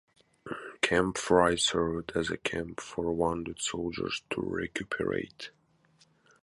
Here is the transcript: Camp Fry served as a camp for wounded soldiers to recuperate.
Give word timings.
Camp 0.81 1.15
Fry 1.15 1.53
served 1.53 2.13
as 2.15 2.31
a 2.31 2.37
camp 2.37 2.79
for 2.79 3.13
wounded 3.13 3.61
soldiers 3.61 4.23
to 4.31 4.41
recuperate. 4.41 5.51